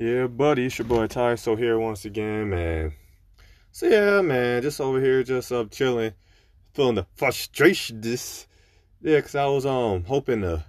Yeah, 0.00 0.28
buddy, 0.28 0.66
it's 0.66 0.78
your 0.78 0.86
boy 0.86 1.08
Ty. 1.08 1.34
So 1.34 1.56
here 1.56 1.76
once 1.76 2.04
again, 2.04 2.50
man. 2.50 2.92
So 3.72 3.86
yeah, 3.88 4.20
man, 4.20 4.62
just 4.62 4.80
over 4.80 5.00
here, 5.00 5.24
just 5.24 5.50
up 5.50 5.72
chilling, 5.72 6.12
feeling 6.72 6.94
the 6.94 7.06
frustration. 7.16 8.00
This, 8.00 8.46
yeah, 9.02 9.20
cause 9.20 9.34
I 9.34 9.46
was 9.46 9.66
um 9.66 10.04
hoping 10.04 10.42
to 10.42 10.64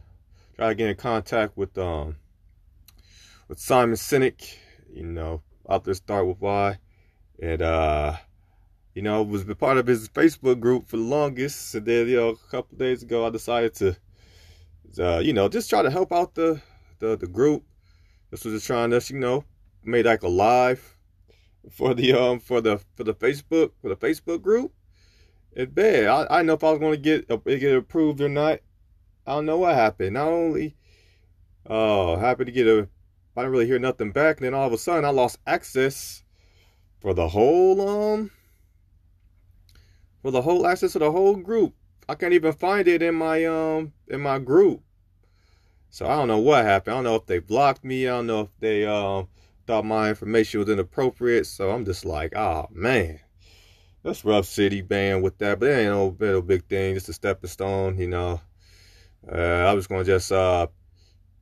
try 0.55 0.69
to 0.69 0.73
get 0.73 0.89
in 0.89 0.95
contact 0.95 1.55
with 1.55 1.77
um 1.77 2.15
with 3.47 3.59
Simon 3.59 3.97
Sinek, 3.97 4.57
you 4.91 5.03
know, 5.03 5.43
out 5.69 5.83
there 5.83 5.93
start 5.93 6.25
with 6.25 6.37
why, 6.39 6.79
and 7.39 7.61
uh, 7.61 8.15
you 8.95 9.03
know, 9.03 9.21
was 9.21 9.43
part 9.43 9.77
of 9.77 9.85
his 9.85 10.09
Facebook 10.09 10.59
group 10.59 10.87
for 10.87 10.97
the 10.97 11.03
longest, 11.03 11.75
and 11.75 11.85
then 11.85 12.07
you 12.07 12.15
know, 12.15 12.29
a 12.29 12.49
couple 12.49 12.79
days 12.79 13.03
ago, 13.03 13.27
I 13.27 13.29
decided 13.29 13.75
to, 13.75 13.95
uh, 14.97 15.19
you 15.19 15.33
know, 15.33 15.47
just 15.49 15.69
try 15.69 15.83
to 15.83 15.91
help 15.91 16.11
out 16.11 16.33
the 16.33 16.59
the 16.97 17.15
the 17.15 17.27
group 17.27 17.63
this 18.31 18.45
was 18.45 18.53
just 18.53 18.67
trying 18.67 18.91
to, 18.91 19.01
you 19.13 19.19
know, 19.19 19.43
made 19.83 20.05
like 20.05 20.23
a 20.23 20.27
live 20.27 20.97
for 21.69 21.93
the 21.93 22.13
um 22.13 22.39
for 22.39 22.61
the 22.61 22.79
for 22.95 23.03
the 23.03 23.13
Facebook 23.13 23.71
for 23.81 23.89
the 23.89 23.95
Facebook 23.95 24.41
group. 24.41 24.73
It's 25.51 25.71
bad. 25.71 26.05
I, 26.05 26.39
I 26.39 26.41
know 26.41 26.53
if 26.53 26.63
I 26.63 26.71
was 26.71 26.79
gonna 26.79 26.97
get 26.97 27.29
uh, 27.29 27.37
get 27.37 27.75
approved 27.75 28.21
or 28.21 28.29
not. 28.29 28.59
I 29.25 29.33
don't 29.33 29.45
know 29.45 29.57
what 29.57 29.75
happened. 29.75 30.13
Not 30.13 30.27
only 30.27 30.75
uh 31.65 32.17
happy 32.17 32.45
to 32.45 32.51
get 32.51 32.67
a 32.67 32.87
I 33.35 33.41
didn't 33.41 33.51
really 33.51 33.67
hear 33.67 33.79
nothing 33.79 34.11
back, 34.11 34.37
and 34.37 34.45
then 34.45 34.53
all 34.53 34.67
of 34.67 34.73
a 34.73 34.77
sudden 34.77 35.05
I 35.05 35.09
lost 35.09 35.39
access 35.47 36.23
for 36.99 37.13
the 37.13 37.29
whole 37.29 37.87
um 37.87 38.31
for 40.21 40.31
the 40.31 40.41
whole 40.41 40.67
access 40.67 40.93
to 40.93 40.99
the 40.99 41.11
whole 41.11 41.35
group. 41.35 41.73
I 42.07 42.15
can't 42.15 42.33
even 42.33 42.53
find 42.53 42.87
it 42.87 43.01
in 43.01 43.15
my 43.15 43.45
um 43.45 43.93
in 44.07 44.21
my 44.21 44.39
group. 44.39 44.81
So 45.89 46.05
I 46.05 46.15
don't 46.15 46.27
know 46.27 46.39
what 46.39 46.63
happened. 46.65 46.93
I 46.93 46.97
don't 46.97 47.03
know 47.03 47.15
if 47.15 47.25
they 47.25 47.39
blocked 47.39 47.83
me. 47.83 48.07
I 48.07 48.11
don't 48.11 48.27
know 48.27 48.41
if 48.41 48.49
they 48.59 48.85
um, 48.85 49.27
thought 49.65 49.85
my 49.85 50.09
information 50.09 50.59
was 50.59 50.69
inappropriate. 50.69 51.47
So 51.47 51.71
I'm 51.71 51.85
just 51.85 52.05
like, 52.05 52.35
oh 52.35 52.67
man, 52.71 53.19
that's 54.03 54.23
rough 54.23 54.45
city 54.45 54.81
band 54.81 55.23
with 55.23 55.37
that. 55.39 55.59
But 55.59 55.69
it 55.69 55.79
ain't 55.79 55.91
no, 55.91 56.15
no 56.19 56.41
big 56.41 56.65
thing. 56.67 56.93
Just 56.93 57.09
a 57.09 57.13
stepping 57.13 57.49
stone, 57.49 57.97
you 57.97 58.07
know. 58.07 58.39
Uh, 59.31 59.35
I 59.35 59.73
was 59.73 59.87
gonna 59.87 60.03
just 60.03 60.31
uh 60.31 60.67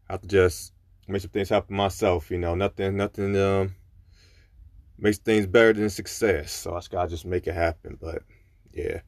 have 0.09 0.21
to 0.21 0.27
just 0.27 0.73
make 1.07 1.21
some 1.21 1.31
things 1.31 1.49
happen 1.49 1.75
myself. 1.75 2.31
You 2.31 2.37
know, 2.37 2.55
nothing, 2.55 2.97
nothing 2.97 3.37
um 3.37 3.75
makes 4.97 5.17
things 5.17 5.45
better 5.45 5.73
than 5.73 5.89
success. 5.89 6.51
So 6.51 6.73
I 6.73 6.77
just 6.79 6.91
gotta 6.91 7.09
just 7.09 7.25
make 7.25 7.47
it 7.47 7.53
happen. 7.53 7.97
But 8.01 8.23
yeah. 8.73 9.01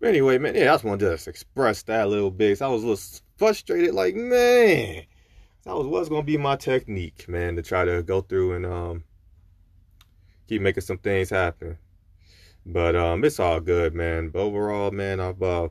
But 0.00 0.08
anyway, 0.08 0.38
man, 0.38 0.54
yeah, 0.54 0.72
I 0.72 0.76
just 0.76 0.84
to 0.84 0.96
just 0.96 1.28
express 1.28 1.82
that 1.84 2.06
a 2.06 2.08
little 2.08 2.30
bit. 2.30 2.58
So 2.58 2.66
I 2.66 2.68
was 2.68 2.82
a 2.82 2.86
little 2.86 3.20
frustrated, 3.40 3.94
like, 3.94 4.14
man, 4.14 5.04
that 5.64 5.74
was 5.74 5.86
what's 5.86 6.10
gonna 6.10 6.22
be 6.22 6.36
my 6.36 6.56
technique, 6.56 7.26
man, 7.26 7.56
to 7.56 7.62
try 7.62 7.86
to 7.86 8.02
go 8.02 8.20
through 8.20 8.52
and 8.52 8.66
um 8.66 9.04
keep 10.46 10.60
making 10.60 10.82
some 10.82 10.98
things 10.98 11.30
happen. 11.30 11.78
But 12.66 12.94
um 12.94 13.24
it's 13.24 13.40
all 13.40 13.58
good, 13.60 13.94
man. 13.94 14.28
But 14.28 14.40
overall, 14.40 14.90
man, 14.90 15.20
I've 15.20 15.42
uh 15.42 15.70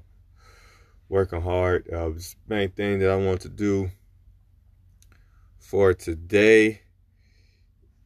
working 1.09 1.43
hard. 1.43 1.87
Uh 1.93 2.09
main 2.47 2.71
thing 2.71 2.97
that 2.99 3.11
I 3.11 3.15
want 3.17 3.41
to 3.41 3.49
do 3.49 3.91
for 5.59 5.93
today 5.93 6.81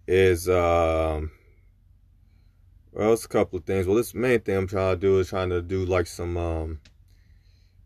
is 0.05 0.49
um 0.49 1.31
well, 2.91 3.13
it's 3.13 3.23
a 3.23 3.29
couple 3.29 3.59
of 3.59 3.63
things. 3.63 3.87
Well, 3.87 3.95
this 3.95 4.13
main 4.13 4.41
thing 4.41 4.57
I'm 4.57 4.67
trying 4.67 4.95
to 4.95 4.99
do 4.99 5.19
is 5.19 5.29
trying 5.29 5.51
to 5.51 5.61
do 5.61 5.85
like 5.85 6.05
some, 6.05 6.37
um, 6.37 6.79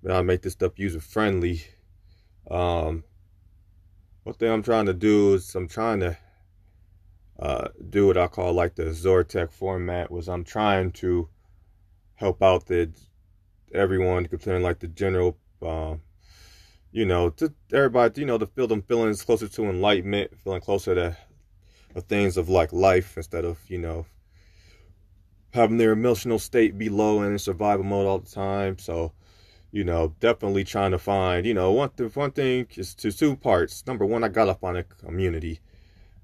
I'll 0.10 0.24
make 0.24 0.42
this 0.42 0.54
stuff 0.54 0.78
user 0.78 1.00
friendly. 1.00 1.64
Um, 2.50 3.04
one 4.24 4.36
thing 4.36 4.52
I'm 4.52 4.64
trying 4.64 4.86
to 4.88 4.94
do 4.94 5.34
is 5.34 5.54
I'm 5.56 5.68
trying 5.68 6.00
to 6.02 6.18
uh, 7.40 7.68
do 7.90 8.08
what 8.08 8.18
I 8.18 8.28
call 8.28 8.54
like 8.54 8.76
the 8.76 8.84
Zortech 8.84 9.52
format 9.52 10.12
was 10.12 10.28
I'm 10.28 10.44
trying 10.44 10.92
to 10.94 11.30
help 12.16 12.42
out 12.42 12.66
the 12.66 12.92
everyone 13.74 14.26
considering 14.26 14.64
like 14.64 14.80
the 14.80 14.88
general 14.88 15.38
um, 15.62 16.02
you 16.92 17.06
know 17.06 17.30
to 17.30 17.54
everybody 17.72 18.22
you 18.22 18.28
know 18.28 18.38
to 18.38 18.48
feel 18.48 18.68
them 18.68 18.82
feelings 18.82 19.22
closer 19.22 19.48
to 19.48 19.66
enlightenment 19.66 20.32
feeling 20.44 20.62
closer 20.62 20.96
to 20.96 21.18
the 21.94 22.02
things 22.02 22.38
of 22.38 22.50
like 22.50 22.74
life 22.74 23.18
instead 23.18 23.46
of 23.46 23.60
you 23.68 23.78
know 23.78 24.06
having 25.54 25.78
their 25.78 25.92
emotional 25.92 26.40
state 26.40 26.78
be 26.78 26.90
low 26.90 27.22
and 27.22 27.32
in 27.32 27.40
survival 27.40 27.84
mode 27.84 28.06
all 28.06 28.20
the 28.20 28.30
time. 28.30 28.78
So, 28.78 29.14
you 29.72 29.84
know, 29.84 30.16
definitely 30.20 30.64
trying 30.64 30.92
to 30.92 31.00
find, 31.00 31.46
you 31.46 31.54
know, 31.54 31.72
one, 31.72 31.90
one 32.14 32.32
thing 32.32 32.68
is 32.76 32.96
to 32.96 33.12
two 33.12 33.36
parts. 33.36 33.86
Number 33.86 34.06
one, 34.06 34.24
I 34.24 34.30
got 34.30 34.50
up 34.50 34.64
on 34.64 34.78
a 34.78 34.84
community 34.84 35.60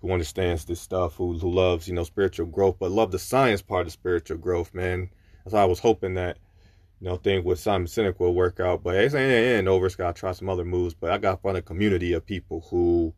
who 0.02 0.12
understands 0.12 0.66
this 0.66 0.82
stuff, 0.82 1.16
who, 1.16 1.38
who 1.38 1.52
loves, 1.52 1.88
you 1.88 1.94
know, 1.94 2.04
spiritual 2.04 2.46
growth, 2.48 2.78
but 2.80 2.92
love 2.92 3.12
the 3.12 3.20
science 3.20 3.62
part 3.62 3.86
of 3.86 3.92
spiritual 3.94 4.38
growth, 4.38 4.74
man. 4.74 5.10
That's 5.44 5.54
why 5.54 5.62
I 5.62 5.66
was 5.66 5.80
hoping 5.80 6.14
that, 6.16 6.38
you 7.00 7.08
know, 7.08 7.18
thing 7.18 7.44
with 7.44 7.60
Simon 7.60 7.88
Sinek 7.88 8.20
will 8.20 8.34
work 8.34 8.60
out. 8.60 8.84
But 8.84 8.96
it 8.96 9.14
ain't, 9.14 9.16
ain't 9.16 9.68
over. 9.68 9.86
It's 9.86 9.96
got 9.96 10.16
to 10.16 10.20
try 10.20 10.32
some 10.32 10.50
other 10.50 10.66
moves. 10.66 10.94
But 10.94 11.12
I 11.12 11.18
got 11.18 11.34
up 11.34 11.46
on 11.46 11.56
a 11.56 11.62
community 11.62 12.14
of 12.14 12.26
people 12.26 12.66
who 12.70 13.14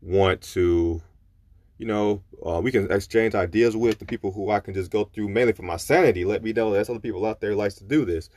want 0.00 0.40
to 0.42 1.00
you 1.78 1.86
know, 1.86 2.22
uh, 2.44 2.60
we 2.60 2.72
can 2.72 2.90
exchange 2.90 3.34
ideas 3.34 3.76
with 3.76 3.98
the 4.00 4.04
people 4.04 4.32
who 4.32 4.50
I 4.50 4.60
can 4.60 4.74
just 4.74 4.90
go 4.90 5.04
through 5.04 5.28
mainly 5.28 5.52
for 5.52 5.62
my 5.62 5.76
sanity. 5.76 6.24
Let 6.24 6.42
me 6.42 6.52
know 6.52 6.72
there's 6.72 6.90
other 6.90 6.98
people 6.98 7.24
out 7.24 7.40
there 7.40 7.54
likes 7.54 7.76
to 7.76 7.84
do 7.84 8.04
this. 8.04 8.28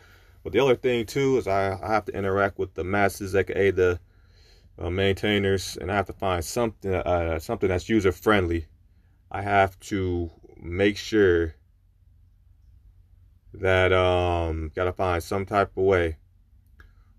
But 0.43 0.53
the 0.53 0.59
other 0.59 0.75
thing 0.75 1.05
too 1.05 1.37
is 1.37 1.47
I, 1.47 1.77
I 1.81 1.87
have 1.93 2.05
to 2.05 2.15
interact 2.15 2.57
with 2.57 2.73
the 2.73 2.83
masses, 2.83 3.35
aka 3.35 3.71
the 3.71 3.99
uh, 4.79 4.89
maintainers, 4.89 5.77
and 5.77 5.91
I 5.91 5.95
have 5.95 6.07
to 6.07 6.13
find 6.13 6.43
something 6.43 6.93
uh, 6.93 7.39
something 7.39 7.69
that's 7.69 7.89
user 7.89 8.11
friendly. 8.11 8.65
I 9.29 9.41
have 9.41 9.79
to 9.81 10.31
make 10.57 10.97
sure 10.97 11.55
that 13.53 13.91
um 13.91 14.71
gotta 14.75 14.93
find 14.93 15.21
some 15.21 15.45
type 15.45 15.75
of 15.77 15.83
way 15.83 16.17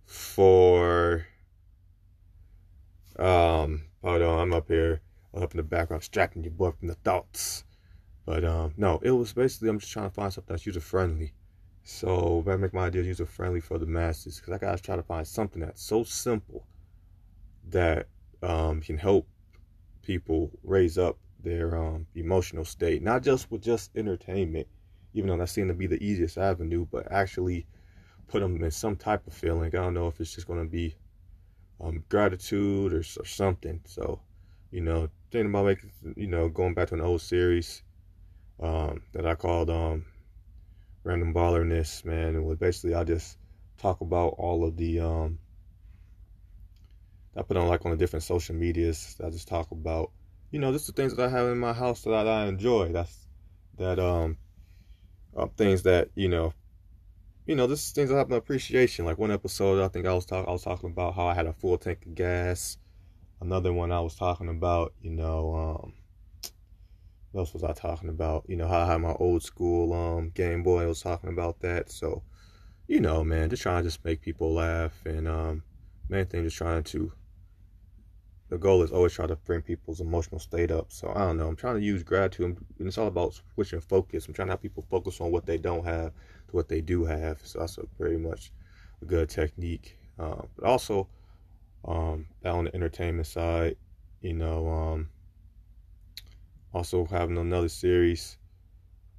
for 0.07 1.27
um 3.19 3.85
hold 4.03 4.23
on 4.23 4.41
I'm 4.41 4.53
up 4.53 4.69
here 4.69 5.01
up 5.35 5.53
in 5.53 5.57
the 5.57 5.63
background, 5.63 6.03
distracting 6.03 6.43
your 6.43 6.53
boy 6.53 6.73
from 6.73 6.89
the 6.89 6.95
thoughts. 6.95 7.65
But 8.27 8.45
um, 8.45 8.75
no, 8.77 9.01
it 9.03 9.11
was 9.11 9.33
basically 9.33 9.69
I'm 9.69 9.79
just 9.79 9.93
trying 9.93 10.09
to 10.09 10.15
find 10.15 10.33
something 10.33 10.53
that's 10.53 10.67
user 10.67 10.81
friendly. 10.81 11.33
So 11.85 12.45
I 12.47 12.57
make 12.57 12.73
my 12.73 12.87
ideas 12.87 13.07
user 13.07 13.27
friendly 13.27 13.61
for 13.61 13.79
the 13.79 13.87
masses 13.87 14.39
because 14.39 14.53
I 14.53 14.59
gotta 14.59 14.83
try 14.83 14.97
to 14.97 15.03
find 15.03 15.27
something 15.27 15.61
that's 15.61 15.83
so 15.83 16.05
simple 16.05 16.67
that 17.71 18.07
um, 18.43 18.81
can 18.81 18.99
help 18.99 19.27
people 20.03 20.51
raise 20.63 20.99
up 20.99 21.19
their 21.43 21.77
um, 21.77 22.07
emotional 22.15 22.65
state, 22.65 23.03
not 23.03 23.23
just 23.23 23.51
with 23.51 23.63
just 23.63 23.91
entertainment, 23.97 24.69
even 25.15 25.29
though 25.29 25.37
that 25.37 25.49
seemed 25.49 25.69
to 25.69 25.75
be 25.75 25.87
the 25.87 26.03
easiest 26.03 26.39
avenue, 26.39 26.87
but 26.91 27.11
actually 27.11 27.67
put 28.29 28.41
them 28.41 28.63
in 28.63 28.71
some 28.71 28.97
type 28.97 29.27
of 29.27 29.35
feeling. 29.35 29.67
I 29.75 29.79
don't 29.79 29.95
know 29.95 30.09
if 30.09 30.21
it's 30.21 30.35
just 30.35 30.47
gonna 30.47 30.65
be 30.65 30.95
um, 31.81 32.05
gratitude 32.09 32.93
or, 32.93 33.01
or 33.01 33.27
something. 33.27 33.81
So 33.85 34.21
you 34.73 34.81
know, 34.81 35.09
thinking 35.31 35.51
about 35.51 35.67
making, 35.67 35.93
you 36.17 36.27
know, 36.27 36.49
going 36.49 36.75
back 36.75 36.89
to 36.89 36.95
an 36.95 37.03
old 37.03 37.21
series 37.21 37.83
um, 38.61 39.03
that 39.13 39.27
I 39.27 39.35
called 39.35 39.69
um, 39.69 40.07
Random 41.05 41.35
Ballerness, 41.35 42.05
man. 42.05 42.37
And 42.37 42.59
basically 42.59 42.95
I 42.95 43.05
just 43.05 43.39
talk 43.79 44.01
about 44.01 44.35
all 44.39 44.65
of 44.65 44.77
the, 44.77 45.01
um, 45.01 45.39
I 47.37 47.43
put 47.43 47.57
on 47.57 47.69
like 47.69 47.85
on 47.85 47.91
the 47.91 47.97
different 47.97 48.23
social 48.23 48.55
medias. 48.55 49.17
I 49.25 49.31
just 49.31 49.49
talk 49.49 49.71
about, 49.71 50.11
you 50.51 50.59
know, 50.59 50.73
just 50.73 50.87
the 50.87 50.93
things 50.93 51.17
that 51.17 51.27
I 51.27 51.29
have 51.29 51.49
in 51.49 51.59
my 51.59 51.73
house 51.73 52.03
that 52.03 52.29
I 52.29 52.47
enjoy. 52.47 52.93
That's, 52.93 53.27
that, 53.79 53.99
um, 53.99 54.37
uh, 55.37 55.47
things 55.57 55.83
that, 55.85 56.11
you 56.15 56.29
know, 56.29 56.53
you 57.47 57.57
know, 57.57 57.65
is 57.65 57.91
things 57.91 58.13
I 58.13 58.19
have 58.19 58.31
an 58.31 58.37
appreciation. 58.37 59.05
Like 59.05 59.19
one 59.19 59.33
episode, 59.33 59.83
I 59.83 59.89
think 59.89 60.07
I 60.07 60.15
was 60.15 60.27
talking, 60.27 60.49
I 60.49 60.53
was 60.53 60.63
talking 60.63 60.91
about 60.91 61.15
how 61.15 61.27
I 61.27 61.35
had 61.35 61.47
a 61.47 61.53
full 61.53 61.79
tank 61.79 62.07
of 62.07 62.15
gas 62.15 62.77
another 63.43 63.73
one 63.73 63.91
I 63.91 64.01
was 64.01 64.15
talking 64.15 64.49
about, 64.49 64.95
you 65.03 65.11
know, 65.11 65.83
um, 65.83 65.93
what 67.33 67.41
else 67.43 67.55
was 67.55 67.65
I 67.65 67.73
talking 67.73 68.11
about? 68.11 68.45
You 68.47 68.57
know, 68.57 68.69
how 68.69 68.81
I 68.81 68.87
had 68.87 69.01
my 69.01 69.15
old 69.15 69.43
school 69.43 69.93
um, 69.95 70.31
Game 70.31 70.63
Boy. 70.63 70.83
I 70.83 70.87
was 70.87 71.01
talking 71.01 71.31
about 71.31 71.61
that. 71.61 71.91
So, 71.91 72.23
you 72.87 73.01
know, 73.01 73.25
man, 73.25 73.49
just 73.49 73.63
trying 73.63 73.83
to 73.83 73.89
just 73.89 74.05
make 74.05 74.21
people 74.21 74.53
laugh. 74.53 74.93
And 75.07 75.27
um, 75.27 75.63
main 76.11 76.27
thing, 76.27 76.45
just 76.45 76.59
trying 76.59 76.85
to, 76.85 77.11
the 78.51 78.59
goal 78.59 78.83
is 78.83 78.93
always 78.93 79.15
try 79.15 79.27
to 79.27 79.37
bring 79.37 79.63
people's 79.63 80.03
emotional 80.03 80.41
state 80.41 80.71
up. 80.71 80.93
So, 80.93 81.11
I 81.15 81.21
don't 81.21 81.39
know. 81.39 81.49
I'm 81.49 81.57
trying 81.57 81.77
to 81.77 81.83
use 81.83 82.03
gratitude. 82.03 82.59
And 82.79 82.87
it's 82.87 82.99
all 82.99 83.07
about 83.07 83.41
switching 83.55 83.81
focus. 83.81 84.27
I'm 84.27 84.35
trying 84.35 84.49
to 84.49 84.53
have 84.53 84.63
people 84.63 84.85
focus 84.91 85.21
on 85.23 85.31
what 85.31 85.47
they 85.47 85.57
don't 85.57 85.87
have 85.87 86.13
to 86.49 86.57
what 86.57 86.69
they 86.69 86.83
do 86.83 87.05
have. 87.07 87.41
So, 87.45 87.61
that's 87.61 87.79
a 87.79 87.85
very 87.99 88.19
much 88.19 88.53
a 89.01 89.07
good 89.07 89.31
technique. 89.31 89.97
Uh, 90.19 90.43
but 90.55 90.67
also, 90.67 91.09
um, 91.87 92.27
on 92.45 92.65
the 92.65 92.75
entertainment 92.75 93.27
side, 93.27 93.77
you 94.21 94.35
know, 94.35 94.69
um, 94.69 95.09
also 96.73 97.05
having 97.07 97.39
another 97.39 97.69
series, 97.69 98.39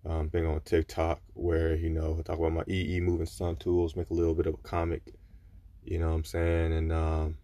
um, 0.05 0.27
being 0.27 0.45
on 0.45 0.61
TikTok 0.61 1.21
where, 1.33 1.75
you 1.75 1.89
know, 1.89 2.17
I 2.19 2.21
talk 2.23 2.39
about 2.39 2.53
my 2.53 2.63
EE 2.67 2.99
moving 2.99 3.25
sun 3.25 3.55
tools, 3.55 3.95
make 3.95 4.09
a 4.09 4.13
little 4.13 4.35
bit 4.35 4.47
of 4.47 4.55
a 4.55 4.57
comic, 4.57 5.13
you 5.83 5.99
know 5.99 6.09
what 6.09 6.15
I'm 6.15 6.23
saying? 6.23 6.73
And, 6.73 6.91
um, 6.91 7.37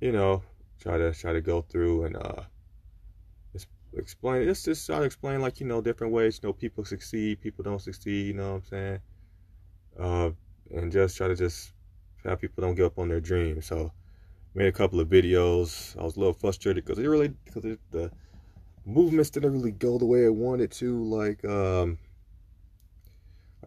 you 0.00 0.12
know, 0.12 0.42
try 0.80 0.98
to, 0.98 1.12
try 1.12 1.32
to 1.32 1.40
go 1.40 1.62
through 1.62 2.04
and, 2.04 2.16
uh, 2.16 2.42
explain 3.96 4.44
just 4.44 4.66
just 4.66 4.86
try 4.86 4.98
to 4.98 5.04
explain 5.04 5.40
like 5.40 5.60
you 5.60 5.66
know 5.66 5.80
different 5.80 6.12
ways 6.12 6.38
you 6.40 6.46
know 6.46 6.52
people 6.52 6.84
succeed 6.84 7.40
people 7.40 7.64
don't 7.64 7.80
succeed 7.80 8.26
you 8.26 8.34
know 8.34 8.50
what 8.50 8.56
i'm 8.56 8.64
saying? 8.64 9.00
Uh 9.98 10.30
and 10.70 10.92
just 10.92 11.16
try 11.16 11.26
to 11.26 11.34
just 11.34 11.72
have 12.22 12.38
people 12.38 12.62
don't 12.62 12.74
give 12.74 12.84
up 12.84 12.98
on 12.98 13.08
their 13.08 13.18
dreams 13.18 13.64
so 13.66 13.90
made 14.54 14.66
a 14.66 14.72
couple 14.72 15.00
of 15.00 15.08
videos. 15.08 15.98
I 15.98 16.02
was 16.02 16.16
a 16.16 16.20
little 16.20 16.34
frustrated 16.34 16.84
because 16.84 16.98
it 16.98 17.06
really 17.06 17.28
because 17.28 17.76
the 17.90 18.10
movements 18.88 19.30
didn't 19.30 19.52
really 19.52 19.70
go 19.70 19.98
the 19.98 20.06
way 20.06 20.24
i 20.24 20.30
wanted 20.30 20.70
to 20.70 21.04
like 21.04 21.44
um 21.44 21.98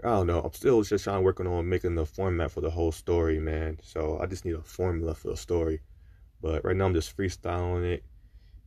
I 0.04 0.08
don't 0.08 0.28
know. 0.28 0.40
I'm 0.40 0.54
still 0.54 0.82
just 0.82 1.04
trying 1.04 1.18
to 1.18 1.22
working 1.22 1.46
on 1.46 1.70
making 1.70 1.96
the 1.96 2.06
format 2.06 2.52
for 2.52 2.62
the 2.62 2.72
whole 2.72 2.92
story, 2.92 3.40
man. 3.40 3.78
So 3.84 4.20
I 4.20 4.26
just 4.26 4.46
need 4.46 4.56
a 4.56 4.62
formula 4.64 5.14
for 5.14 5.30
the 5.30 5.38
story. 5.38 5.82
But 6.42 6.66
right 6.66 6.76
now 6.76 6.86
I'm 6.86 6.94
just 6.96 7.16
freestyling 7.16 7.84
it, 7.84 8.04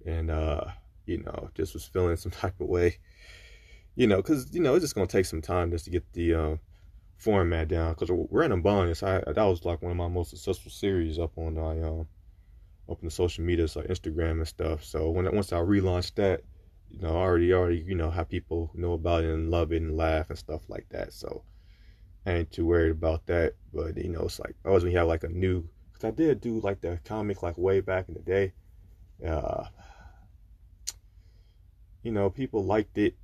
and 0.06 0.30
uh, 0.30 0.66
you 1.06 1.18
know, 1.24 1.50
just 1.54 1.74
was 1.74 1.84
feeling 1.84 2.16
some 2.18 2.30
type 2.30 2.60
of 2.60 2.68
way, 2.68 2.98
you 3.96 4.06
know, 4.06 4.18
because 4.18 4.54
you 4.54 4.60
know 4.60 4.74
it's 4.74 4.84
just 4.84 4.94
gonna 4.94 5.08
take 5.08 5.26
some 5.26 5.42
time 5.42 5.72
just 5.72 5.86
to 5.86 5.90
get 5.90 6.04
the 6.12 6.34
uh, 6.34 6.56
format 7.16 7.66
down. 7.66 7.94
Because 7.94 8.10
Random 8.30 8.62
Bonus, 8.62 9.02
I 9.02 9.18
that 9.26 9.36
was 9.36 9.64
like 9.64 9.82
one 9.82 9.90
of 9.90 9.96
my 9.98 10.08
most 10.08 10.30
successful 10.30 10.70
series 10.70 11.18
up 11.18 11.36
on 11.36 11.54
my 11.54 11.82
um 11.82 12.06
up 12.88 12.98
on 12.98 13.04
the 13.04 13.10
social 13.10 13.44
medias 13.44 13.76
like 13.76 13.86
Instagram 13.86 14.32
and 14.32 14.48
stuff. 14.48 14.84
So 14.84 15.10
when 15.10 15.32
once 15.34 15.52
I 15.52 15.58
relaunched 15.58 16.14
that, 16.16 16.42
you 16.90 17.00
know, 17.00 17.16
already 17.16 17.52
already 17.52 17.78
you 17.78 17.94
know 17.94 18.10
how 18.10 18.24
people 18.24 18.70
know 18.74 18.92
about 18.92 19.24
it 19.24 19.30
and 19.30 19.50
love 19.50 19.72
it 19.72 19.82
and 19.82 19.96
laugh 19.96 20.30
and 20.30 20.38
stuff 20.38 20.62
like 20.68 20.86
that. 20.90 21.12
So 21.12 21.42
I 22.26 22.32
ain't 22.32 22.52
too 22.52 22.66
worried 22.66 22.92
about 22.92 23.26
that. 23.26 23.54
But 23.72 23.96
you 23.96 24.10
know, 24.10 24.22
it's 24.22 24.38
like 24.38 24.54
always 24.64 24.82
when 24.82 24.92
you 24.92 24.98
have 24.98 25.08
like 25.08 25.24
a 25.24 25.28
new, 25.28 25.68
because 25.92 26.04
I 26.04 26.10
did 26.10 26.40
do 26.40 26.60
like 26.60 26.80
the 26.80 26.98
comic 27.04 27.42
like 27.42 27.58
way 27.58 27.80
back 27.80 28.08
in 28.08 28.14
the 28.14 28.20
day. 28.20 28.52
Uh, 29.26 29.64
you 32.02 32.12
know, 32.12 32.30
people 32.30 32.64
liked 32.64 32.98
it. 32.98 33.16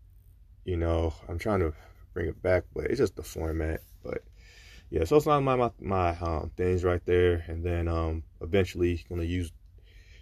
You 0.65 0.77
know, 0.77 1.15
I'm 1.29 1.39
trying 1.39 1.61
to 1.61 1.73
bring 2.13 2.29
it 2.29 2.43
back, 2.43 2.65
but 2.75 2.85
it's 2.87 2.99
just 2.99 3.17
the 3.17 3.23
format. 3.23 3.83
But 4.03 4.23
yeah, 4.91 5.05
so 5.05 5.17
it's 5.17 5.27
not 5.27 5.41
my 5.43 5.57
my, 5.57 5.71
my 5.81 6.11
um, 6.19 6.51
things 6.57 6.85
right 6.85 7.05
there, 7.07 7.45
and 7.47 7.65
then 7.65 7.89
um, 7.89 8.25
eventually 8.41 9.05
gonna 9.09 9.23
use 9.23 9.53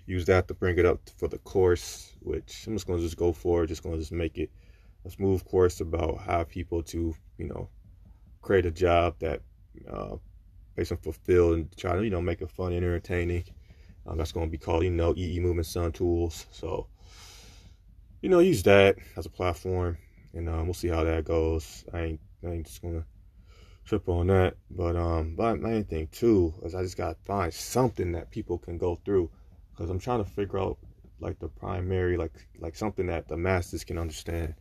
use 0.07 0.27
that 0.27 0.49
to 0.49 0.55
bring 0.55 0.79
it 0.79 0.87
up 0.87 1.01
for 1.17 1.29
the 1.29 1.39
course, 1.39 2.13
which 2.21 2.67
I'm 2.67 2.75
just 2.75 2.87
gonna 2.87 3.01
just 3.01 3.17
go 3.17 3.33
for. 3.33 3.67
Just 3.67 3.83
gonna 3.83 3.99
just 3.99 4.13
make 4.13 4.39
it 4.39 4.51
a 5.05 5.11
smooth 5.11 5.45
course 5.47 5.81
about 5.81 6.19
how 6.19 6.45
people 6.45 6.83
to 6.85 7.15
you 7.39 7.47
know 7.47 7.69
create 8.43 8.67
a 8.67 8.71
job 8.71 9.17
that 9.21 9.41
uh, 9.91 10.17
makes 10.77 10.91
them 10.91 10.99
fulfilled 10.99 11.55
and 11.55 11.77
try 11.77 11.97
to 11.97 12.05
you 12.05 12.11
know 12.11 12.21
make 12.21 12.43
it 12.43 12.51
fun 12.51 12.73
and 12.73 12.85
entertaining. 12.85 13.45
Um, 14.07 14.19
that's 14.19 14.33
gonna 14.33 14.49
be 14.49 14.59
called 14.59 14.85
you 14.85 14.91
know 14.91 15.15
EE 15.17 15.41
Movement 15.41 15.67
Sun 15.67 15.93
Tools. 15.93 16.47
So 16.51 16.89
you 18.21 18.29
know, 18.29 18.41
use 18.41 18.63
that 18.65 18.97
as 19.17 19.27
a 19.27 19.31
platform, 19.31 19.97
and 20.35 20.49
um, 20.49 20.67
we'll 20.67 20.75
see 20.75 20.89
how 20.89 21.05
that 21.05 21.25
goes. 21.25 21.85
I 21.93 22.01
ain't, 22.01 22.21
I 22.45 22.51
ain't 22.51 22.67
just 22.67 22.83
gonna 22.83 23.05
trip 23.89 24.09
on 24.09 24.27
that, 24.27 24.55
but 24.71 24.97
um, 24.97 25.35
but 25.35 25.61
main 25.61 25.85
thing 25.85 26.09
too 26.13 26.55
is 26.63 26.75
I 26.75 26.83
just 26.83 26.97
gotta 26.97 27.17
find 27.25 27.53
something 27.53 28.13
that 28.13 28.31
people 28.31 28.59
can 28.59 28.79
go 28.79 28.97
through, 29.05 29.31
because 29.71 29.91
I'm 29.91 29.99
trying 29.99 30.23
to 30.23 30.31
figure 30.31 30.59
out 30.59 30.79
like 31.21 31.39
the 31.39 31.49
primary, 31.49 32.17
like 32.17 32.33
like 32.61 32.77
something 32.77 33.07
that 33.07 33.29
the 33.29 33.37
masses 33.37 33.85
can 33.85 33.99
understand. 33.99 34.55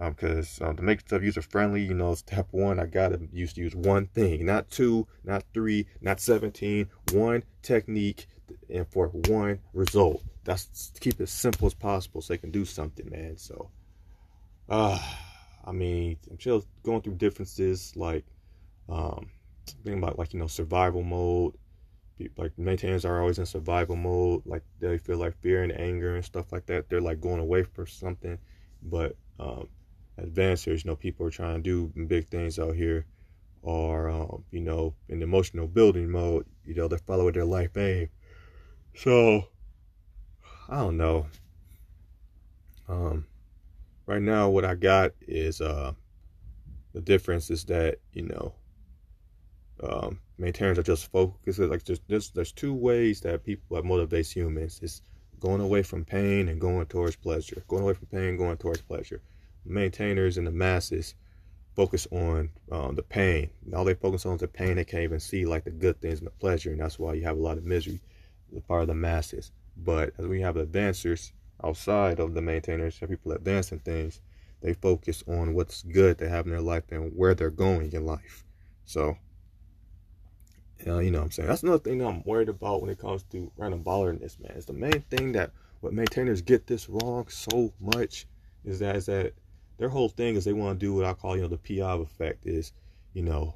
Um, 0.00 0.12
because 0.12 0.60
um, 0.62 0.76
to 0.76 0.82
make 0.82 1.00
stuff 1.00 1.24
user 1.24 1.42
friendly, 1.42 1.82
you 1.82 1.92
know, 1.92 2.14
step 2.14 2.46
one, 2.52 2.78
I 2.78 2.86
gotta 2.86 3.18
use 3.32 3.56
use 3.56 3.74
one 3.74 4.06
thing, 4.06 4.46
not 4.46 4.70
two, 4.70 5.08
not 5.24 5.42
three, 5.52 5.88
not 6.00 6.20
seventeen, 6.20 6.88
one 7.12 7.42
technique, 7.62 8.28
and 8.70 8.86
for 8.86 9.08
one 9.08 9.58
result. 9.72 10.22
That's 10.44 10.92
keep 11.00 11.14
it 11.14 11.24
as 11.24 11.30
simple 11.30 11.66
as 11.66 11.74
possible 11.74 12.22
so 12.22 12.32
they 12.32 12.38
can 12.38 12.52
do 12.52 12.64
something, 12.64 13.10
man. 13.10 13.38
So, 13.38 13.70
uh, 14.68 15.02
I 15.64 15.72
mean, 15.72 16.16
I'm 16.30 16.38
still 16.38 16.64
going 16.84 17.02
through 17.02 17.14
differences 17.14 17.92
like, 17.96 18.24
um, 18.88 19.30
thinking 19.84 20.02
about 20.02 20.18
like 20.18 20.32
you 20.32 20.40
know 20.40 20.46
survival 20.46 21.02
mode. 21.02 21.54
Like 22.36 22.58
maintainers 22.58 23.04
are 23.04 23.20
always 23.20 23.38
in 23.38 23.46
survival 23.46 23.94
mode. 23.94 24.42
Like 24.44 24.64
they 24.80 24.98
feel 24.98 25.18
like 25.18 25.40
fear 25.40 25.62
and 25.62 25.72
anger 25.72 26.16
and 26.16 26.24
stuff 26.24 26.50
like 26.50 26.66
that. 26.66 26.88
They're 26.88 27.00
like 27.00 27.20
going 27.20 27.40
away 27.40 27.62
for 27.62 27.86
something. 27.86 28.38
But 28.82 29.16
um, 29.38 29.68
advancers, 30.20 30.84
you 30.84 30.90
know, 30.90 30.96
people 30.96 31.26
are 31.26 31.30
trying 31.30 31.62
to 31.62 31.62
do 31.62 32.06
big 32.06 32.28
things 32.28 32.58
out 32.58 32.74
here. 32.74 33.06
Or 33.62 34.08
um, 34.08 34.44
you 34.50 34.60
know, 34.60 34.94
in 35.08 35.22
emotional 35.22 35.68
building 35.68 36.10
mode, 36.10 36.46
you 36.64 36.74
know, 36.74 36.88
they're 36.88 36.98
following 36.98 37.34
their 37.34 37.44
life 37.44 37.76
aim. 37.76 38.08
So 38.96 39.44
I 40.68 40.78
don't 40.78 40.96
know. 40.96 41.26
Um, 42.88 43.26
right 44.06 44.22
now, 44.22 44.48
what 44.48 44.64
I 44.64 44.74
got 44.74 45.12
is 45.20 45.60
uh, 45.60 45.92
the 46.92 47.00
difference 47.00 47.50
is 47.50 47.64
that 47.66 47.98
you 48.12 48.22
know, 48.22 48.54
um, 49.82 50.20
maintainers 50.38 50.78
are 50.78 50.82
just 50.82 51.10
focused. 51.10 51.58
Like 51.58 51.84
there's, 51.84 52.00
there's 52.08 52.30
there's 52.30 52.52
two 52.52 52.74
ways 52.74 53.20
that 53.22 53.44
people 53.44 53.76
that 53.76 53.84
motivates 53.88 54.32
humans. 54.32 54.80
is 54.82 55.02
going 55.40 55.60
away 55.60 55.82
from 55.82 56.04
pain 56.04 56.48
and 56.48 56.60
going 56.60 56.86
towards 56.86 57.16
pleasure. 57.16 57.62
Going 57.68 57.82
away 57.82 57.94
from 57.94 58.06
pain, 58.06 58.36
going 58.36 58.56
towards 58.56 58.80
pleasure. 58.82 59.20
Maintainers 59.64 60.36
and 60.36 60.46
the 60.46 60.50
masses 60.50 61.14
focus 61.76 62.08
on 62.10 62.50
um, 62.72 62.96
the 62.96 63.02
pain. 63.02 63.50
All 63.74 63.84
they 63.84 63.94
focus 63.94 64.26
on 64.26 64.34
is 64.34 64.40
the 64.40 64.48
pain. 64.48 64.76
They 64.76 64.84
can't 64.84 65.04
even 65.04 65.20
see 65.20 65.46
like 65.46 65.64
the 65.64 65.70
good 65.70 66.00
things 66.00 66.18
and 66.18 66.26
the 66.26 66.32
pleasure, 66.32 66.70
and 66.70 66.80
that's 66.80 66.98
why 66.98 67.14
you 67.14 67.22
have 67.22 67.36
a 67.36 67.40
lot 67.40 67.58
of 67.58 67.64
misery. 67.64 68.00
The 68.52 68.60
part 68.60 68.82
of 68.82 68.88
the 68.88 68.94
masses. 68.94 69.52
But 69.76 70.12
as 70.18 70.26
we 70.26 70.40
have 70.40 70.56
advancers 70.56 71.32
outside 71.62 72.18
of 72.18 72.34
the 72.34 72.42
maintainers, 72.42 72.98
have 72.98 73.10
people 73.10 73.32
advancing 73.32 73.78
things, 73.78 74.20
they 74.60 74.74
focus 74.74 75.22
on 75.28 75.54
what's 75.54 75.82
good 75.82 76.18
they 76.18 76.28
have 76.28 76.46
in 76.46 76.52
their 76.52 76.60
life 76.60 76.84
and 76.90 77.12
where 77.14 77.34
they're 77.34 77.50
going 77.50 77.92
in 77.92 78.04
life. 78.04 78.44
So, 78.84 79.16
uh, 80.86 80.98
you 80.98 81.10
know 81.10 81.18
what 81.18 81.24
I'm 81.24 81.30
saying? 81.30 81.48
That's 81.48 81.62
another 81.62 81.78
thing 81.78 81.98
that 81.98 82.06
I'm 82.06 82.22
worried 82.24 82.48
about 82.48 82.80
when 82.80 82.90
it 82.90 82.98
comes 82.98 83.22
to 83.24 83.50
random 83.56 83.82
ballerness, 83.82 84.38
man. 84.40 84.52
It's 84.56 84.66
the 84.66 84.72
main 84.72 85.02
thing 85.10 85.32
that 85.32 85.50
what 85.80 85.92
maintainers 85.92 86.42
get 86.42 86.66
this 86.66 86.88
wrong 86.88 87.26
so 87.28 87.72
much 87.80 88.26
is 88.64 88.78
that 88.80 88.96
is 88.96 89.06
that 89.06 89.32
their 89.78 89.88
whole 89.88 90.08
thing 90.08 90.36
is 90.36 90.44
they 90.44 90.52
want 90.52 90.78
to 90.78 90.86
do 90.86 90.94
what 90.94 91.04
I 91.04 91.14
call, 91.14 91.36
you 91.36 91.42
know, 91.42 91.48
the 91.48 91.58
Piave 91.58 92.02
effect 92.02 92.46
is, 92.46 92.72
you 93.12 93.22
know, 93.22 93.54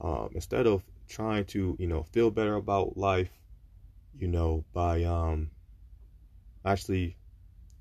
um, 0.00 0.30
instead 0.34 0.66
of 0.66 0.84
trying 1.08 1.44
to, 1.46 1.76
you 1.78 1.86
know, 1.86 2.02
feel 2.12 2.30
better 2.30 2.54
about 2.54 2.96
life, 2.96 3.30
you 4.18 4.28
know, 4.28 4.64
by 4.72 5.04
um 5.04 5.50
actually 6.64 7.16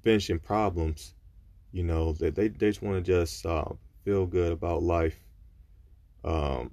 finishing 0.02 0.40
problems. 0.40 1.14
You 1.72 1.84
know, 1.84 2.14
that 2.14 2.36
they, 2.36 2.50
they 2.50 2.68
just 2.68 2.84
want 2.84 3.04
to 3.04 3.12
just 3.12 3.46
uh, 3.48 3.66
feel 4.06 4.28
good 4.28 4.52
about 4.52 4.84
life, 4.84 5.18
um, 6.24 6.70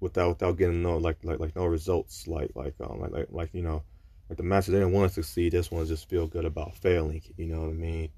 without 0.00 0.28
without 0.30 0.56
getting 0.56 0.82
no 0.82 0.96
like 0.96 1.18
like 1.24 1.38
like 1.38 1.56
no 1.56 1.66
results. 1.66 2.26
Like 2.26 2.50
like 2.54 2.74
um 2.80 3.00
like 3.00 3.12
like, 3.12 3.28
like 3.30 3.50
you 3.52 3.62
know, 3.62 3.82
like 4.28 4.38
the 4.38 4.42
masters 4.42 4.74
they 4.74 4.80
don't 4.80 4.92
want 4.92 5.08
to 5.10 5.14
succeed. 5.14 5.52
They 5.52 5.58
just 5.58 5.72
want 5.72 5.86
to 5.86 5.92
just 5.92 6.08
feel 6.08 6.26
good 6.26 6.44
about 6.44 6.74
failing. 6.74 7.22
You 7.36 7.46
know 7.46 7.60
what 7.60 7.70
I 7.70 7.74
mean? 7.74 8.10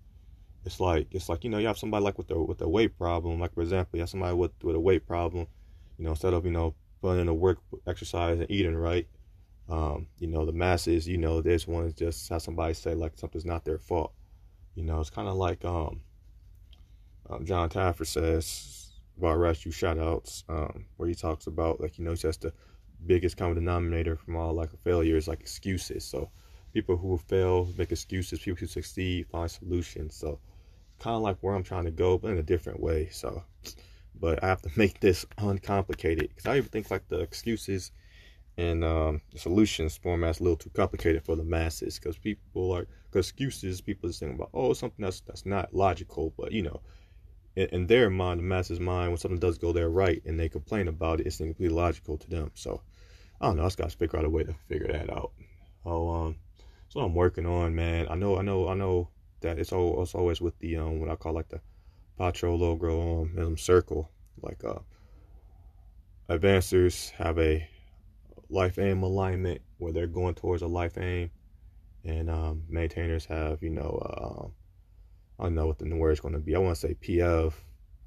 It's 0.65 0.81
like 0.81 1.09
it's 1.11 1.29
like 1.29 1.45
you 1.45 1.51
know 1.51 1.59
you 1.59 1.67
have 1.67 1.79
somebody 1.79 2.05
like 2.05 2.19
with 2.19 2.29
the 2.29 2.41
with 2.41 2.61
a 2.63 2.69
weight 2.69 2.97
problem. 2.97 3.41
Like 3.41 3.55
for 3.55 3.63
example, 3.63 3.97
you 3.97 4.03
have 4.03 4.11
somebody 4.11 4.35
with 4.35 4.53
with 4.63 4.77
a 4.77 4.81
weight 4.81 5.07
problem. 5.07 5.47
You 5.99 6.05
know, 6.05 6.11
instead 6.11 6.35
of 6.35 6.45
you 6.45 6.53
know 6.53 6.75
putting 7.01 7.21
in 7.21 7.27
the 7.27 7.35
work, 7.35 7.59
exercise, 7.87 8.39
and 8.39 8.51
eating 8.51 8.77
right, 8.77 9.09
um, 9.69 10.07
you 10.19 10.29
know, 10.29 10.45
the 10.45 10.53
masses, 10.53 11.09
you 11.09 11.19
know, 11.19 11.43
just 11.43 11.67
want 11.67 11.89
to 11.89 12.05
just 12.05 12.29
have 12.29 12.43
somebody 12.43 12.75
say 12.75 12.95
like 12.95 13.13
something's 13.17 13.45
not 13.45 13.65
their 13.65 13.79
fault. 13.79 14.13
You 14.75 14.85
know, 14.85 15.01
it's 15.01 15.11
kind 15.11 15.29
of 15.29 15.35
like 15.37 15.65
um, 15.65 16.01
um, 17.29 17.45
John 17.45 17.69
Taffer 17.69 18.07
says 18.07 18.92
about 19.23 19.39
rescue 19.39 19.71
shout 19.71 19.99
outs, 19.99 20.45
um, 20.49 20.87
where 20.97 21.09
he 21.09 21.15
talks 21.15 21.47
about 21.47 21.81
like, 21.81 21.99
you 21.99 22.05
know, 22.05 22.15
just 22.15 22.41
the 22.41 22.53
biggest 23.07 23.37
common 23.37 23.55
denominator 23.55 24.17
from 24.17 24.37
all 24.37 24.53
like 24.53 24.71
failures, 24.83 25.29
like 25.29 25.41
excuses. 25.41 26.05
So 26.05 26.31
people 26.75 26.97
who 26.97 27.17
fail 27.17 27.69
make 27.79 27.93
excuses, 27.93 28.41
people 28.41 28.59
who 28.61 28.67
succeed 28.67 29.29
find 29.29 29.51
solutions. 29.51 30.17
So 30.17 30.41
kind 30.99 31.17
of 31.17 31.23
like 31.23 31.39
where 31.41 31.55
I'm 31.55 31.63
trying 31.63 31.85
to 31.85 31.91
go, 31.91 32.19
but 32.19 32.33
in 32.33 32.39
a 32.39 32.43
different 32.43 32.81
way. 32.81 33.09
So, 33.11 33.45
but 34.19 34.43
I 34.43 34.49
have 34.49 34.63
to 34.63 34.71
make 34.77 35.01
this 35.01 35.25
uncomplicated 35.39 36.29
because 36.29 36.47
I 36.47 36.57
even 36.57 36.69
think 36.69 36.91
like 36.91 37.09
the 37.09 37.21
excuses 37.21 37.93
and 38.59 38.85
um, 38.85 39.21
the 39.33 39.39
solutions 39.39 39.97
format's 39.97 40.41
a 40.41 40.43
little 40.43 40.57
too 40.57 40.71
complicated 40.71 41.25
for 41.25 41.37
the 41.37 41.45
masses 41.45 41.99
because 41.99 42.19
people 42.19 42.85
cause 43.11 43.31
excuses 43.31 43.81
people 43.81 44.11
are 44.11 44.13
saying 44.13 44.35
about 44.35 44.51
oh 44.53 44.75
something 44.75 45.03
that's 45.03 45.21
that's 45.21 45.47
not 45.47 45.73
logical 45.75 46.35
but 46.37 46.53
you 46.53 46.63
know 46.63 46.81
in, 47.57 47.69
in, 47.69 47.87
their 47.87 48.11
mind 48.11 48.41
the 48.41 48.45
masses 48.45 48.81
mind 48.81 49.11
when 49.11 49.19
something 49.19 49.41
does 49.41 49.59
go 49.59 49.73
there 49.73 49.91
right 49.91 50.23
and 50.25 50.39
they 50.39 50.49
complain 50.49 50.89
about 50.89 51.21
it 51.21 51.27
it's 51.27 51.39
completely 51.39 51.75
logical 51.75 52.17
to 52.19 52.31
them. 52.31 52.51
So 52.55 52.83
I 53.41 53.47
don't 53.47 53.57
know 53.57 53.63
I 53.63 53.67
just 53.67 53.79
gotta 53.79 53.97
figure 53.97 54.19
out 54.19 54.25
a 54.25 54.31
way 54.31 54.45
to 54.45 54.55
figure 54.69 54.89
that 54.89 55.11
out. 55.11 55.33
Oh 55.85 56.09
um 56.09 56.37
so 56.89 57.01
I'm 57.01 57.15
working 57.15 57.47
on 57.47 57.75
man. 57.75 58.07
I 58.11 58.15
know 58.15 58.39
I 58.39 58.43
know 58.43 58.69
I 58.69 58.75
know 58.75 59.09
that 59.41 59.59
it's, 59.59 59.73
all, 59.73 60.03
it's 60.03 60.15
always 60.15 60.41
with 60.41 60.59
the 60.59 60.77
um 60.77 61.01
what 61.01 61.11
I 61.11 61.17
call 61.17 61.33
like 61.33 61.49
the 61.49 61.61
Patro 62.19 62.57
logo 62.57 63.29
um 63.39 63.57
circle. 63.57 64.11
Like 64.41 64.63
uh 64.65 64.81
advancers 66.29 67.11
have 67.13 67.39
a 67.39 67.69
life 68.49 68.79
aim 68.79 69.03
alignment 69.03 69.61
where 69.79 69.93
they're 69.93 70.07
going 70.07 70.35
towards 70.35 70.63
a 70.63 70.67
life 70.67 70.99
aim, 70.99 71.31
and 72.05 72.31
um, 72.31 72.65
maintainers 72.69 73.25
have 73.27 73.63
you 73.63 73.71
know 73.71 73.99
uh, 74.05 74.49
I 75.39 75.45
don't 75.45 75.55
know 75.55 75.67
what 75.67 75.79
the 75.79 75.85
new 75.85 75.97
word 75.97 76.13
is 76.13 76.21
going 76.21 76.35
to 76.35 76.41
be. 76.41 76.55
I 76.55 76.59
want 76.59 76.77
to 76.77 76.81
say 76.81 76.95
PF 76.95 77.53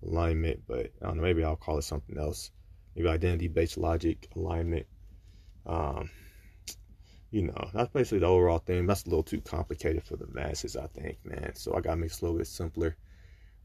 alignment, 0.05 0.61
but 0.67 0.91
I 1.01 1.07
don't 1.07 1.17
know. 1.17 1.23
Maybe 1.23 1.43
I'll 1.43 1.55
call 1.55 1.77
it 1.77 1.83
something 1.83 2.17
else. 2.17 2.51
Maybe 2.95 3.07
identity 3.07 3.47
based 3.47 3.77
logic 3.77 4.29
alignment. 4.35 4.85
Um, 5.65 6.09
you 7.31 7.43
know, 7.43 7.69
that's 7.73 7.91
basically 7.91 8.19
the 8.19 8.27
overall 8.27 8.59
thing. 8.59 8.85
That's 8.85 9.03
a 9.05 9.09
little 9.09 9.23
too 9.23 9.41
complicated 9.41 10.03
for 10.03 10.15
the 10.15 10.27
masses, 10.27 10.77
I 10.77 10.87
think, 10.87 11.17
man. 11.25 11.55
So 11.55 11.75
I 11.75 11.81
gotta 11.81 11.97
make 11.97 12.11
it 12.11 12.21
a 12.21 12.25
little 12.25 12.37
bit 12.37 12.47
simpler. 12.47 12.95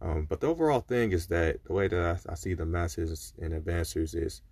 Um, 0.02 0.26
but 0.29 0.40
the 0.40 0.47
overall 0.47 0.81
thing 0.81 1.12
is 1.12 1.26
that 1.29 1.62
the 1.64 1.73
way 1.73 1.87
that 1.87 2.21
I, 2.26 2.33
I 2.33 2.35
see 2.35 2.55
the 2.55 2.64
masses 2.64 3.35
and 3.40 3.52
advancers 3.52 4.14
is, 4.14 4.43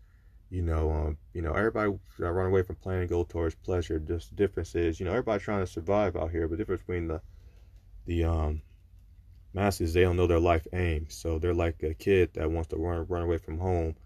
you 0.50 0.62
know, 0.62 0.91
um, 0.91 1.19
you 1.33 1.43
know, 1.43 1.53
everybody 1.53 1.99
run 2.19 2.47
away 2.47 2.62
from 2.62 2.77
pain 2.77 3.00
and 3.00 3.09
go 3.09 3.25
towards 3.25 3.55
pleasure. 3.55 3.99
Just 3.99 4.37
difference 4.37 4.75
is, 4.75 5.00
you 5.00 5.07
know, 5.07 5.12
everybody 5.12 5.43
trying 5.43 5.65
to 5.65 5.67
survive 5.67 6.17
out 6.17 6.31
here. 6.31 6.47
But 6.47 6.59
the 6.59 6.65
difference 6.65 6.83
between 6.83 7.09
the 7.09 7.21
the 8.07 8.25
um 8.25 8.62
masses, 9.55 9.93
they 9.93 10.02
don't 10.02 10.17
know 10.17 10.26
their 10.26 10.40
life 10.40 10.67
aim. 10.73 11.07
So 11.09 11.38
they're 11.38 11.55
like 11.55 11.83
a 11.83 11.95
kid 11.95 12.35
that 12.35 12.50
wants 12.50 12.69
to 12.69 12.76
run 12.76 13.07
run 13.09 13.23
away 13.23 13.38
from 13.38 13.59
home. 13.59 13.97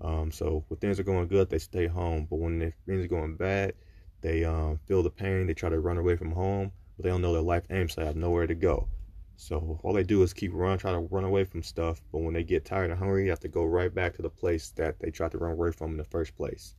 Um, 0.00 0.32
so 0.32 0.64
when 0.68 0.78
things 0.78 0.98
are 0.98 1.04
going 1.04 1.28
good, 1.28 1.50
they 1.50 1.58
stay 1.58 1.86
home. 1.86 2.26
But 2.28 2.36
when 2.36 2.72
things 2.86 3.04
are 3.04 3.08
going 3.08 3.36
bad, 3.36 3.74
they 4.20 4.44
um, 4.44 4.78
feel 4.86 5.02
the 5.02 5.10
pain. 5.10 5.46
They 5.46 5.54
try 5.54 5.70
to 5.70 5.80
run 5.80 5.98
away 5.98 6.16
from 6.16 6.32
home, 6.32 6.72
but 6.96 7.04
they 7.04 7.10
don't 7.10 7.22
know 7.22 7.32
their 7.32 7.42
life 7.42 7.64
aim, 7.70 7.88
so 7.88 8.00
they 8.00 8.06
have 8.06 8.16
nowhere 8.16 8.46
to 8.46 8.54
go. 8.54 8.88
So 9.36 9.80
all 9.82 9.94
they 9.94 10.02
do 10.02 10.22
is 10.22 10.34
keep 10.34 10.52
running, 10.52 10.78
try 10.78 10.92
to 10.92 10.98
run 10.98 11.24
away 11.24 11.44
from 11.44 11.62
stuff. 11.62 12.02
But 12.12 12.18
when 12.18 12.34
they 12.34 12.44
get 12.44 12.66
tired 12.66 12.90
and 12.90 12.98
hungry, 12.98 13.24
you 13.24 13.30
have 13.30 13.40
to 13.40 13.48
go 13.48 13.64
right 13.64 13.92
back 13.92 14.16
to 14.16 14.22
the 14.22 14.28
place 14.28 14.70
that 14.72 14.98
they 15.00 15.10
tried 15.10 15.32
to 15.32 15.38
run 15.38 15.52
away 15.52 15.72
from 15.72 15.92
in 15.92 15.96
the 15.96 16.04
first 16.04 16.36
place. 16.36 16.74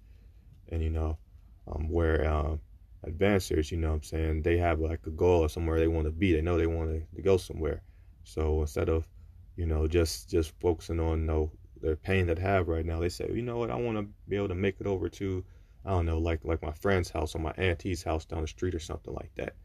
And 0.70 0.82
you 0.82 0.92
know, 0.92 1.18
um, 1.68 1.90
where 1.90 2.28
um, 2.32 2.62
advancers, 3.06 3.72
you 3.72 3.78
know, 3.78 3.90
what 3.90 3.96
I'm 3.96 4.04
saying 4.04 4.42
they 4.44 4.58
have 4.58 4.80
like 4.80 5.06
a 5.08 5.10
goal 5.10 5.42
or 5.42 5.50
somewhere 5.50 5.80
they 5.80 5.88
want 5.88 6.06
to 6.06 6.12
be. 6.12 6.34
They 6.34 6.42
know 6.42 6.58
they 6.58 6.68
want 6.68 7.04
to 7.16 7.22
go 7.22 7.38
somewhere. 7.38 7.82
So 8.24 8.62
instead 8.62 8.90
of, 8.90 9.08
you 9.56 9.66
know, 9.66 9.88
just 9.88 10.30
just 10.30 10.54
focusing 10.60 11.00
on 11.00 11.20
you 11.22 11.26
know, 11.26 11.52
their 11.82 11.96
pain 11.96 12.28
that 12.28 12.38
they 12.38 12.42
have 12.44 12.68
right 12.68 12.86
now, 12.86 13.00
they 13.00 13.10
say, 13.10 13.30
you 13.34 13.42
know 13.42 13.58
what, 13.58 13.72
I 13.72 13.76
want 13.76 13.98
to 13.98 14.08
be 14.28 14.36
able 14.38 14.50
to 14.50 14.56
make 14.56 14.76
it 14.80 14.88
over 14.88 15.10
to 15.10 15.44
I 15.84 15.92
don't 15.92 16.06
know, 16.06 16.20
like 16.20 16.44
like 16.44 16.62
my 16.62 16.74
friend's 16.74 17.10
house 17.10 17.36
or 17.36 17.40
my 17.40 17.54
auntie's 17.58 18.04
house 18.04 18.26
down 18.26 18.42
the 18.42 18.48
street 18.48 18.76
or 18.76 18.80
something 18.80 19.14
like 19.14 19.34
that. 19.36 19.56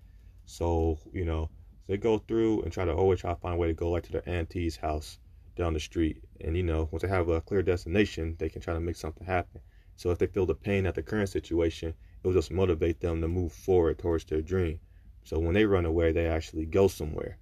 So, 0.47 0.99
you 1.13 1.25
know, 1.25 1.51
they 1.87 1.97
go 1.97 2.19
through 2.19 2.63
and 2.63 2.73
try 2.73 2.85
to 2.85 2.93
always 2.95 3.21
try 3.21 3.35
to 3.35 3.41
find 3.41 3.55
a 3.55 3.59
way 3.59 3.69
to 3.69 3.75
go 3.75 3.91
like 3.91 4.05
to 4.05 4.13
their 4.13 4.29
auntie's 4.29 4.77
house 4.77 5.19
down 5.57 5.75
the 5.75 5.81
street. 5.81 6.23
And 6.41 6.57
you 6.57 6.63
know, 6.63 6.89
once 6.91 7.03
they 7.03 7.09
have 7.09 7.29
a 7.29 7.41
clear 7.41 7.63
destination, 7.63 8.37
they 8.39 8.49
can 8.49 8.63
try 8.63 8.75
to 8.75 8.81
make 8.81 8.97
something 8.97 9.27
happen. 9.27 9.61
So 9.97 10.11
if 10.11 10.19
they 10.19 10.27
feel 10.27 10.47
the 10.47 10.55
pain 10.55 10.87
at 10.87 10.95
the 10.95 11.03
current 11.03 11.29
situation, 11.29 11.91
it 11.91 12.27
will 12.27 12.35
just 12.35 12.51
motivate 12.51 13.01
them 13.01 13.21
to 13.21 13.29
move 13.29 13.53
forward 13.53 13.99
towards 13.99 14.25
their 14.25 14.43
dream. 14.43 14.81
So 15.25 15.39
when 15.39 15.55
they 15.55 15.65
run 15.65 15.87
away, 15.87 16.13
they 16.13 16.27
actually 16.27 16.67
go 16.67 16.89
somewhere. 16.89 17.39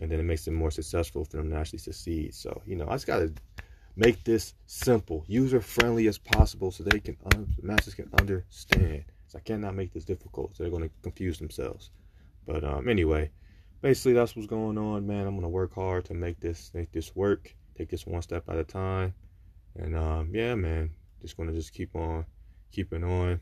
And 0.00 0.10
then 0.10 0.20
it 0.20 0.24
makes 0.24 0.44
them 0.44 0.54
more 0.54 0.70
successful 0.70 1.24
for 1.24 1.38
them 1.38 1.50
to 1.50 1.56
actually 1.56 1.80
succeed. 1.80 2.34
So, 2.34 2.62
you 2.66 2.76
know, 2.76 2.88
I 2.88 2.92
just 2.92 3.06
gotta 3.06 3.32
make 3.98 4.22
this 4.22 4.54
simple, 4.66 5.24
user 5.26 5.60
friendly 5.60 6.06
as 6.06 6.18
possible 6.18 6.70
so 6.70 6.84
they 6.84 7.00
can, 7.00 7.16
the 7.30 7.46
masters 7.62 7.94
can 7.94 8.08
understand. 8.18 9.04
So 9.26 9.38
I 9.38 9.40
cannot 9.42 9.74
make 9.74 9.92
this 9.92 10.04
difficult. 10.04 10.56
So 10.56 10.62
they're 10.62 10.70
going 10.70 10.88
to 10.88 10.94
confuse 11.02 11.38
themselves. 11.38 11.90
But 12.46 12.64
um, 12.64 12.88
anyway, 12.88 13.30
basically 13.82 14.14
that's 14.14 14.36
what's 14.36 14.48
going 14.48 14.78
on, 14.78 15.06
man. 15.06 15.26
I'm 15.26 15.34
going 15.34 15.42
to 15.42 15.48
work 15.48 15.74
hard 15.74 16.04
to 16.06 16.14
make 16.14 16.40
this, 16.40 16.70
make 16.74 16.92
this 16.92 17.14
work, 17.14 17.54
take 17.76 17.90
this 17.90 18.06
one 18.06 18.22
step 18.22 18.48
at 18.48 18.56
a 18.56 18.64
time. 18.64 19.12
And 19.76 19.96
um, 19.96 20.30
yeah, 20.32 20.54
man, 20.54 20.90
just 21.20 21.36
going 21.36 21.48
to 21.48 21.54
just 21.54 21.74
keep 21.74 21.94
on, 21.96 22.24
keeping 22.72 23.04
on 23.04 23.40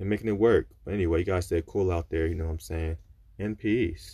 and 0.00 0.08
making 0.08 0.28
it 0.28 0.38
work. 0.38 0.68
But 0.84 0.94
anyway, 0.94 1.20
you 1.20 1.24
guys 1.26 1.46
stay 1.46 1.62
cool 1.64 1.92
out 1.92 2.08
there. 2.08 2.26
You 2.26 2.34
know 2.34 2.46
what 2.46 2.52
I'm 2.52 2.58
saying? 2.58 2.96
In 3.38 3.54
peace. 3.54 4.10